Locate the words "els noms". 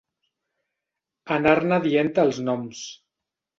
2.25-2.83